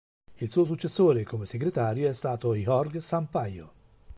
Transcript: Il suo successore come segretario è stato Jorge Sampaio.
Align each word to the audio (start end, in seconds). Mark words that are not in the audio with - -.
Il 0.39 0.49
suo 0.49 0.65
successore 0.65 1.21
come 1.21 1.45
segretario 1.45 2.09
è 2.09 2.13
stato 2.13 2.55
Jorge 2.55 3.01
Sampaio. 3.01 3.71